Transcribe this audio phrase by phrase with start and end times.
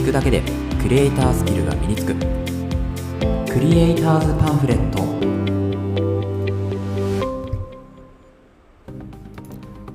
[0.00, 0.42] 聞くだけで
[0.80, 2.14] クリエイタースキルが身につく。
[3.52, 5.04] クリエイターズパンフレット。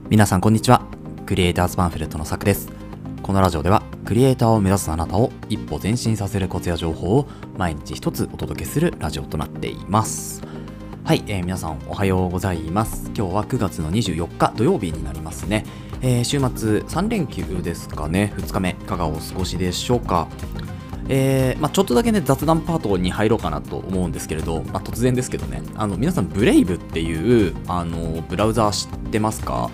[0.08, 0.86] 皆さんこんにちは。
[1.26, 2.72] クリエイターズパンフレットのさくです。
[3.24, 7.28] このラジオではクリエイターを目指すあなたを一歩前進させるコツや情報を
[7.58, 10.44] 毎日一つお届けするラジオとなっています。
[11.04, 13.12] はい、えー、皆さんおはようございます。
[13.16, 15.66] 今日は9月の24日土曜日になりますね、
[16.08, 18.32] えー、週末3連休ですかね。
[18.38, 20.28] 2日目いかがお過ごしでしょうか。
[21.10, 25.64] えーまあ、ちょっとだけね雑談パートに入ろうかなと思うんですけれど、まあ、突然ですけどね。
[25.74, 29.72] あの皆さんブレイブっていうあのブラウザー知ってますか？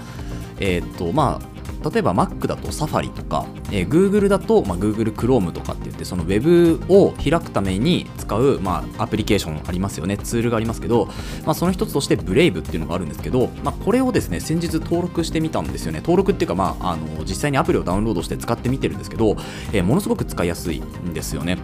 [0.62, 1.48] えっ、とまあ
[1.90, 11.06] 例えば Mac だと Safari とか、えー、Google だと、まあ、Google Chrome とかって言ってその Web を開くために使う、まあ、アプリケーションありますよねツールがありますけど、
[11.46, 16.00] まあ、その一つとして Brave っていうのがあるんですけど、まあ、これをですね先日登録してみたんですよね。
[16.00, 19.36] 登録っていうか、まあ、あの実際にアプリをダウンロードして使ってみてるんですけど、
[19.74, 21.58] えー、ものすごく使いやすいんですよね。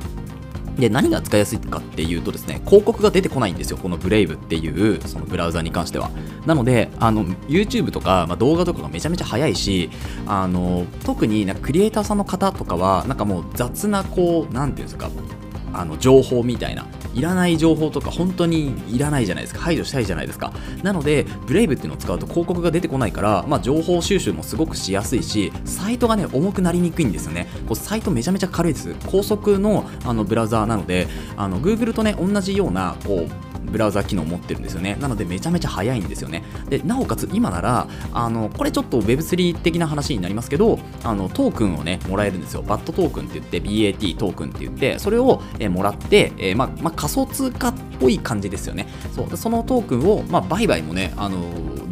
[0.80, 6.12] で何が使いやすいかっていうとですね広告が出てこないんですよこのブレイブっていうそのブラウザに関しては。
[6.46, 9.90] なのであの YouTube とか、まあ、動画とかがめちゃめちゃ早いし
[10.26, 15.10] あの特になんかクリエイターさんの方とかはなんかもう雑なこう何ていうんですか
[15.78, 16.86] あの情報みたいな。
[17.14, 19.60] いらない情報とか本当にいらないじゃないですか。
[19.62, 20.54] 排除したいじゃないですか。
[20.84, 27.48] なのでブレイブっていうのを使うと広告が出てこないから、まあ、情報収集もすごくしやすいしサイトがね重くなりにくいんですよね。
[27.68, 28.96] こうサイトめちゃめちゃ軽いです。
[29.08, 34.98] 高速のあのブラウザーなのであの Google とね同じようなこうブラウザ機能を持ってるんですよね。
[35.00, 36.44] なのでめちゃめちゃ早いんですよね。
[36.70, 42.62] でなおかつ今ならあのこれちょっと Web3 的な話になりますけどあのトークンをねもらえるんですよ。
[42.62, 48.88] バットトークンって言って BAT トークンって言ってそれを、もらって、えー、ままあ、仮想通貨っぽい感じですよね。
[49.16, 49.38] そう。
[49.38, 51.40] そのトークンを、まあ、売買もねあの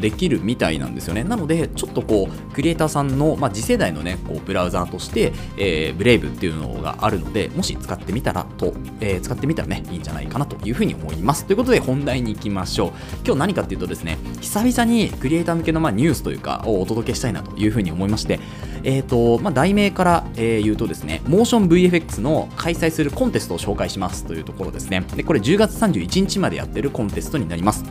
[0.05, 12.91] できるみたいなんですよねなのでちょっとこうクリエイターさんの、まあ、次世代のねこうブラウザーとして、えー、ブレイブっていうのがあるのでもし使ってみたらと、えー、使ってみたらねいいんじゃないかなというふうに思いますということで本題に行きましょう
[13.25, 18.39] 今日何かっていうとですね久々にクリエイター向けのまあニュースというかをお届けしたいなというふうに思いまして
[18.87, 25.03] えーとまあ、題名から、え、言うとですね、モーション VFX の開催するコンテストを紹介しますというところですね。
[25.15, 27.83] でこれ10月31日までやってるコンテストになります。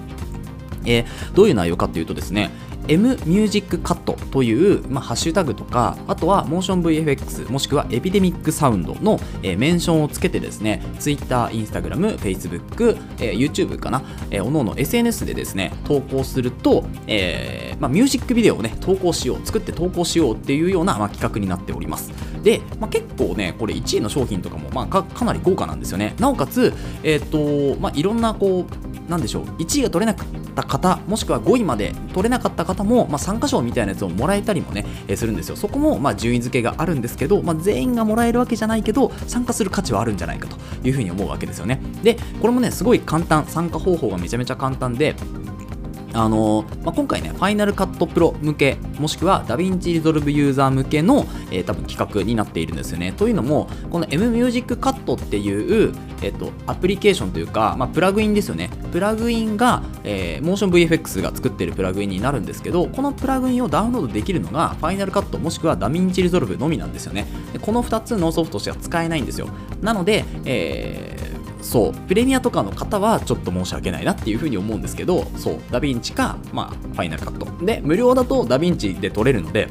[0.85, 2.51] えー、どういう内容かというとですね
[2.87, 22.13] M ミュージックカットという、まあ、ハッシュタグとかあとはモーション VFX もしくはエピデミックサウンドの、えー、メンションをつけてですね Twitter、Instagram、Facebook、えー、YouTube かな、えー、おのおの SNS でですね投稿すると、えーまあ、ミュージックビデオをね投稿しよう作って投稿しようっていうような、まあ、企画になっております。
[22.43, 26.15] で、まあ、結構ねこれ1位の商品とかも、まあ、かかなり豪華なんですよね。
[26.19, 29.45] なおかつ、えーとまあ、いろんなこうなんでしょう。
[29.59, 35.57] 1位が取れなかった方もしくは5位まで取れなかった方も、まあ、参加賞みたいなやつをもらえたりもね、えー、するんですよ。
[35.57, 40.57] そこも、まあ、順位付けがあるんですけど、まあ、全員がもらえるわけじゃないけど参加する価値はあるんじゃないかと
[40.87, 41.81] いうふうに思うわけですよね。
[42.03, 45.15] でこれもねすごい簡単参加方法がめちゃめちゃ簡単で
[46.15, 53.13] あのまあ、今回ね、 Final Cut Pro 向け、もしくは DaVinci Resolve ユーザー向けの、えー、多分企画になっているんですよね。
[53.13, 55.93] というのも、この M ミュージックカットっていう、
[56.23, 58.71] えーと、アプリケーションというか、まあ、プラグインですよね。
[58.93, 67.27] プラグインが、えー、 motionVFX が作っているプラグインになるんですけど、このプラグインをダウンロードできるのが、 Final Cut もしくは DaVinci Resolve のみなんですよね。
[67.53, 69.49] でこの2つのソフトしか使えないんですよ。
[69.83, 71.34] なので、えー
[71.65, 77.65] そうプレミアとかの方はちょっと申し訳ないなっていうふうに思うんですけどそうダヴィンチか、まあ、 Final Cut。
[77.65, 79.69] で無料だとダヴィンチで撮れるので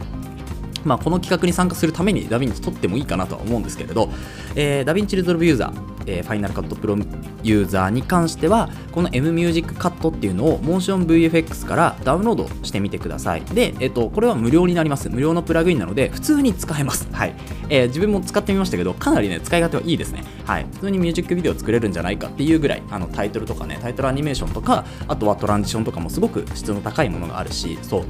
[0.84, 4.09] まあ、この企画に参加するためにダヴィンチ撮ってもいいかなとは思うんですけれど、
[4.54, 6.98] えー、 DaVinci Resolve ユーザー、えー、 Final Cut Pro
[7.44, 13.42] ユーザーに関してはこの M ミュージックカットっていうのをモーション VFX からダウンロードしてみてください。
[13.42, 15.09] で、えっ、と、これは無料になります。
[15.09, 17.08] 無料のプラグインなので普通に使えます。
[17.12, 17.36] はい、
[17.70, 20.24] えー、自分も使ってみましたけどかなりね使い勝手はいいですね。
[20.46, 20.66] はい。
[20.74, 28.06] 普通にミュージックビデオ作れるんじゃないかっていうぐらいあのタイトルとかねタイトルアニメーションとかあとはトランジションとかもすごく質の高いものがあるしそう。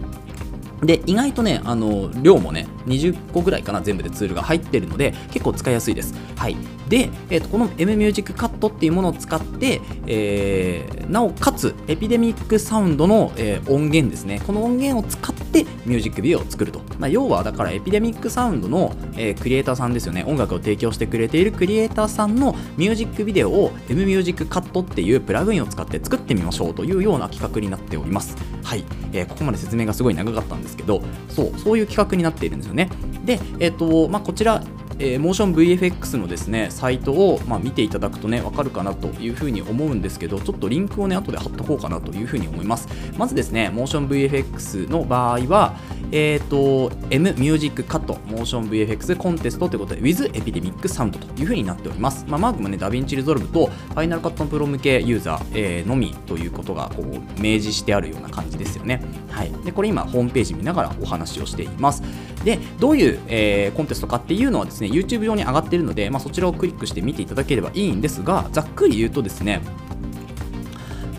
[0.86, 6.14] で意外とねあの量もね20個ぐらいかな全部でツールが入ってるので結構使いやすいです。
[6.36, 6.58] はい、
[6.90, 14.42] で、えーと、この M ミュージックカットっていうものを使って、えー、なおかつエピデミックサウンドの、えー、音源ですね。
[14.46, 20.24] この音源を使ってミュージックビデオを作ると、まあ、要はだからエピデミックサウンドの、えー、クリエイターさんですよね。
[20.26, 28.38] 音楽を提供してくれているクリエイターさんのミュージックビデオを M ミュージックカットっていうプラグインを使って作ってみましょうというような企画になっております。
[28.64, 32.90] はい、えー、ここまで説明がすごい長かったんですけどそうそういう企画になっているんですよね。
[33.26, 34.64] で、えーとまあ、こちら
[35.00, 42.88] えー、モーション VFX のですねサイトを、まあ、見ていただくとね分かるかなというふうに思うんですけどちょっとリンクをね後で貼っとこうかなというふうに思います。
[43.18, 45.76] まずですねモーション VFX の場合は
[46.12, 59.02] えっ、ー、と M ミュージックカットモーション VFX コンテストということで With エピデミックサウンドというふうになっております、まあ、マークもね DaVinci Resolve と Final Cut Pro 向けユーザー、えー、のみということがこう明示してあるような感じですよね。
[59.30, 59.52] はい。
[59.66, 62.04] でこれ今ホームページ見ながらお話をしています。
[62.44, 69.62] でどういう、えー、コンテストかっていうのはですね YouTube 上に上がっているので、まあ、そちらをクリックして見ていただければいいんですがざっくり言うとですね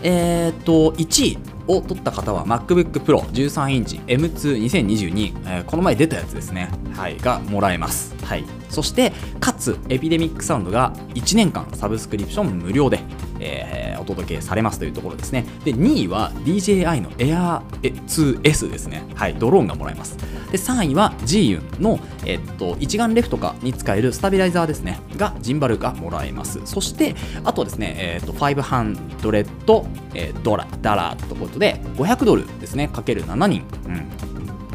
[0.03, 1.37] えー、っと1位
[1.67, 12.99] を取った方は MacBook Pro 13インチ M22022、えー、この前出たやつですね、はい、がもらえます、はい、そしてかつエピデミックサウンドが1年間サブスクリプション無料で、
[13.39, 15.45] えー、お届けされますというところですね。
[15.63, 20.17] で2位は DJI の Air2S ですね、はい、ドローンがもらえます。
[20.51, 24.99] で3位は G ユンの、えっと、一眼レフとかに使えるスタビライザーですね。
[25.17, 26.61] がジンバルがもらえます。
[26.65, 32.87] そしてあとはですね、えっと、500、えー、ドラダラーということで500ドルですね。
[32.87, 34.25] かける7人、うん。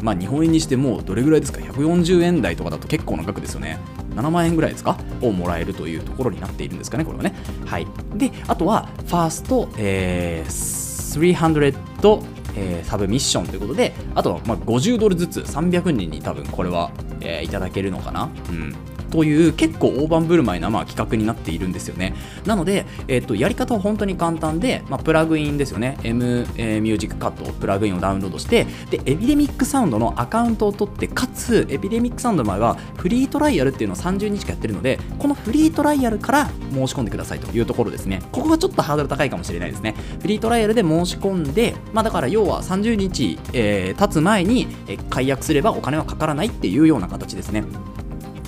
[0.01, 3.79] まあ、日本円にしてもうどれぐらいですか？140円台とかだと結構な額ですよね。
[4.15, 4.97] 7万円ぐらいですか？
[5.21, 7.33] をもらえるというところになっているんですかねこれはね
[7.65, 16.91] はいであとはファースト、えー、300えー、サブミッションということで、あとはまあ50ドルずつ300人に多分これは、
[17.21, 18.29] えー、いただけるのかな。
[18.49, 18.75] うん。
[19.11, 22.15] という結構大盤振る舞いなまあ企画になっているんですよね。
[22.45, 25.97] なので、えー、とやり方は本当に簡単で、まあ、プラグインですよね。
[26.03, 38.21] M、えー、ミュージックカットプラグインをダウンロードして、で、エピデミックサウンドのアカウントを取って、かつ、エピデミックサウンドの場合はフリートライアルっていうのを30日間やってるので、このフリートライアルから申し込んでくださいというところですね。
[38.31, 39.95] ここがちょっとハードル高いかもしれないですね。
[40.21, 44.67] フリートライアルで申し込んで、まあ、だから要は30日、えー、経つ前に、
[45.09, 47.63] 解約すればお金はかからないっていうような形ですね。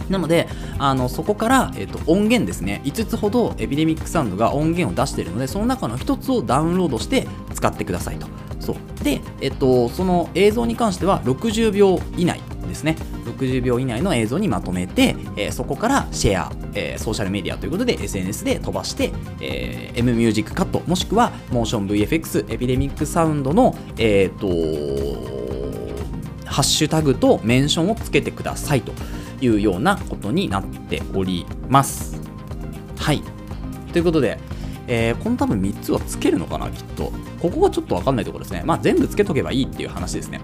[0.10, 0.48] なので
[0.80, 2.82] あのそこから、えーと、音源ですね。
[2.86, 8.28] 5つほどエピデミックサウンドが音源を出しているのでその中の1つをダウンロードして使ってくださいと。
[8.60, 9.04] そう。
[9.04, 12.96] で、えっと、その映像に関しては60秒以内ですね。
[13.26, 24.48] 60秒以内の映像にまとめて、えー、そこからシェア、えー、ソーシャルメディアということで SNS で飛ばして、えー、M ミュージックカットもしくはモーション VFX エピデミックサウンドのえっ、と
[26.46, 28.94] ハッシュタグとメンションをつけてくださいと。
[29.44, 32.20] いうようなことになっております。
[32.98, 33.22] はい。
[33.92, 34.40] ということで、
[34.88, 37.12] えー、この多分3つはつけるのかな、きっと。
[37.42, 38.64] ここがちょっとわかんないところですね。
[38.66, 40.42] まあ全部つけとけばいいっていう話ですね。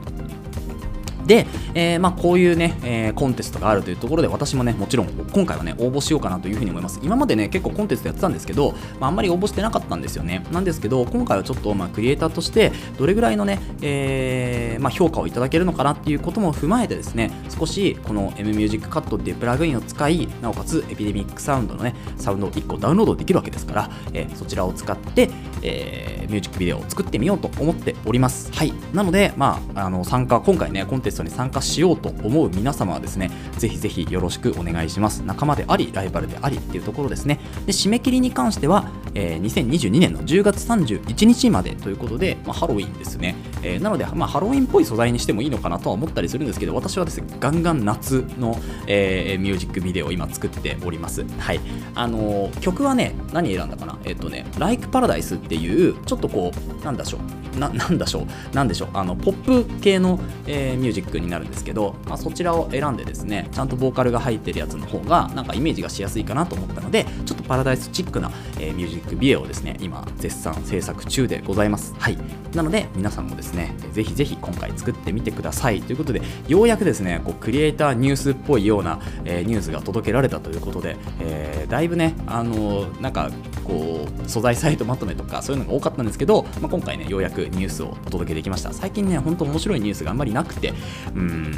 [1.30, 1.46] で、
[1.76, 7.00] えー、まあ、こういうね、えー、コンテストがあるというところで、私もね、もちろん今回はね、応募しようかなというふうに思います。
[7.04, 10.44] 今までね、結構コンテストやってたんですけど、まあ、あんまり応募してなかったんですよね。
[10.52, 25.30] なんですけど、今回はちょっと、まあ、クリエイターとして、どれぐらいのね、えー、まあ、評価をいただけるのかなっていうことも踏まえてですね、少しこの M ミュージックカットっていうプラグインを使い、なおかつエピデミックサウンドのね、サウンドを1個ダウンロードできるわけですから、えー、そちらを使って、
[25.62, 28.52] え、ミュージックビデオを作ってみようと思っております。
[28.54, 28.74] はい。
[28.94, 35.22] なので、まあ、あの参加、今回ね、コンテストに参加しようと思う皆様はですね、ぜひぜひよろしくお願いします。
[35.22, 37.40] 仲間であり、ライバルでありっていうところですね。
[37.66, 43.36] で、締め切りに関しては、えー、2022年の10月31日までということで、まあ、ハロウィンですね。
[43.64, 48.58] えー、なので、まあ、ハロウィンっぽい素材にしてもいいのかなとは思ったりするんですけど、私はですね、ガンガン夏の、
[48.88, 51.26] えー、ミュージックビデオを今作っております。
[51.40, 51.60] はい。
[51.96, 53.98] あの、曲はね、何選んだかな？
[54.06, 56.52] えっ、とね、Like Paradise っていう、ちょっとこ
[56.82, 71.94] う、なんだしょう、ななんでしょう、なんでしょう、あの、ポップ系の、えー、ミュージックになるんですけど、まあ、そちらを選んでですね、ちゃんとボーカルが入ってるやつの方が、なんかイメージがしやすいかなと思ったので、ちょっとパラダイスチックな、えー、ミュージックビデオをですね、今、絶賛制作中でございます。
[71.98, 72.18] はい。
[72.54, 75.82] なので、皆さんもですね、ぜひぜひ今回作ってみてください。
[75.82, 83.30] ということで、ようやくですね、こうクリエイターニュースっぽいような、えー、ニュースが届けられたということで、えー、だいぶね、あのー、なんか、
[83.64, 88.74] こう、素材サイトまとめとか、そういうのが多かったんですけど、まあ、今回ね、ようやくニュースをお届けできました。
[88.74, 90.74] 最近ね、本当面白いニュースがあんまりなくて、
[91.16, 91.54] うん、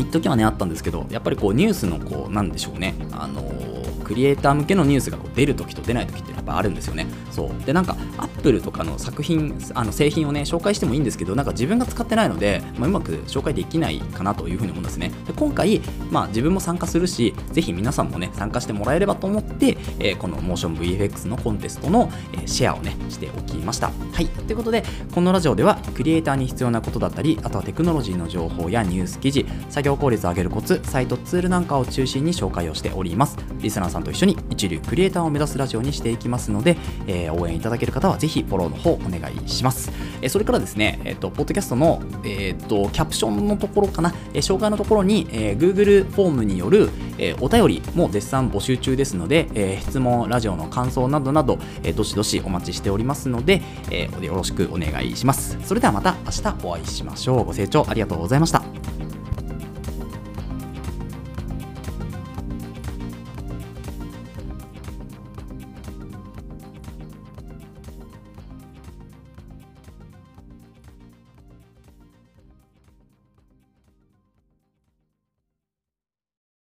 [0.00, 3.79] 一時はねあったんですけどやっぱりこうニュースのこうなんでしょうねあのー、
[4.10, 7.06] クリエイター向けのニュースがこう出るときと出ないときってやっぱあるんですよね。
[7.30, 7.64] そう。
[7.64, 15.12] でなんかアップルとかの作品あの製品をね紹介してもいいんですけどなんか自分が使ってないので、まあ、うまく紹介できないかなというふうに思うんですね。
[15.28, 23.92] で今回、まあ、自分も参加するしぜひ皆さんもね参加してもらえればと思って、えー、このモーション VFX のコンテストの、えー、シェアをねしておきました。
[24.12, 24.26] はい。
[24.26, 24.82] ということで
[25.14, 33.36] このラジオではクリエイターに必要なことだったりあとはテクノロジーの情報やニュース記事作業効率を上げるコツサイトツールなんかを中心に紹介をしております。
[33.60, 36.76] リスナーさんんと一緒に一流クリエイターを目指すラジオにしていきますので、
[37.06, 39.92] えー、応援いただける方はぜひフォローの方お願いします。
[40.20, 55.58] えー、それからですね、えっ、ー、と、ポッドキャストの、えっ、と、キャプションのところかな、えー、紹介のところに、えー、Google フォームによる、えー、お便りも絶賛募集中ですので、えー、質問、ラジオの感想などなど、えー、どしどしお待ちしておりますので、えー、よろしくお願いします。
[55.64, 57.44] それではまた明日お会いしましょう。
[57.44, 58.79] ご清聴ありがとうございました。